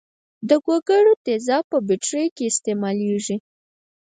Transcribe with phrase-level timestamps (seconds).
[0.49, 3.37] د ګوګړو تیزاب په بټریو کې استعمالیږي.